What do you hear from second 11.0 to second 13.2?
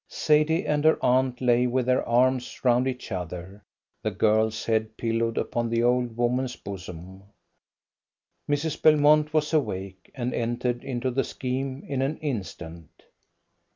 the scheme in an instant.